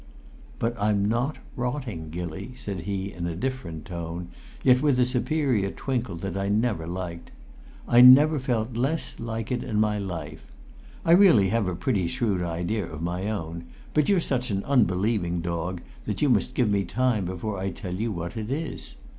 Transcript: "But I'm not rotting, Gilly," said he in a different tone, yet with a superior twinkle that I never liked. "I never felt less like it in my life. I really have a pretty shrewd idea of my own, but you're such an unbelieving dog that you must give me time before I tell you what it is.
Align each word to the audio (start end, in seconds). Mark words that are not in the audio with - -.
"But 0.57 0.75
I'm 0.81 1.07
not 1.07 1.37
rotting, 1.55 2.09
Gilly," 2.09 2.55
said 2.57 2.79
he 2.85 3.13
in 3.13 3.27
a 3.27 3.35
different 3.35 3.85
tone, 3.85 4.29
yet 4.63 4.81
with 4.81 4.99
a 4.99 5.05
superior 5.05 5.69
twinkle 5.69 6.15
that 6.15 6.35
I 6.35 6.49
never 6.49 6.87
liked. 6.87 7.29
"I 7.87 8.01
never 8.01 8.39
felt 8.39 8.75
less 8.75 9.19
like 9.19 9.51
it 9.51 9.61
in 9.63 9.79
my 9.79 9.99
life. 9.99 10.43
I 11.05 11.11
really 11.11 11.49
have 11.49 11.67
a 11.67 11.75
pretty 11.75 12.07
shrewd 12.07 12.41
idea 12.41 12.91
of 12.91 13.03
my 13.03 13.29
own, 13.29 13.65
but 13.93 14.09
you're 14.09 14.19
such 14.21 14.49
an 14.49 14.63
unbelieving 14.63 15.39
dog 15.39 15.81
that 16.07 16.19
you 16.19 16.29
must 16.29 16.55
give 16.55 16.71
me 16.71 16.83
time 16.83 17.23
before 17.25 17.59
I 17.59 17.69
tell 17.69 17.93
you 17.93 18.11
what 18.11 18.35
it 18.35 18.49
is. 18.51 18.95